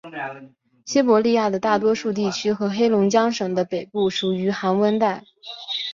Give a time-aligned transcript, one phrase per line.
[0.83, 5.23] 西伯利亚的大多数地区和黑龙江省的北部属于寒温带。